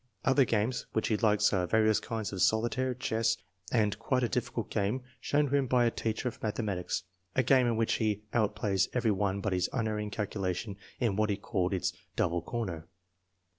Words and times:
Other 0.25 0.45
games 0.45 0.87
which 0.93 1.09
he 1.09 1.17
likes 1.17 1.53
are 1.53 1.67
various 1.67 1.99
kinds 1.99 2.33
of 2.33 2.41
solitaire, 2.41 2.95
chess, 2.95 3.37
and 3.71 3.99
quite 3.99 4.23
a 4.23 4.27
difficult 4.27 4.71
game 4.71 5.03
shown 5.19 5.49
to 5.51 5.55
him 5.55 5.67
by 5.67 5.85
a 5.85 5.91
teacher 5.91 6.27
of 6.27 6.39
mathe 6.41 6.55
matics, 6.59 7.03
a 7.35 7.43
game 7.43 7.67
in 7.67 7.77
which 7.77 7.93
he 8.01 8.23
outplays 8.33 8.87
every 8.93 9.11
one 9.11 9.41
by 9.41 9.51
his 9.51 9.69
unerring 9.71 10.09
calculation 10.09 10.75
in 10.99 11.17
what 11.17 11.29
he 11.29 11.37
called 11.37 11.71
its 11.71 11.93
'double 12.15 12.41
corner.' 12.41 12.87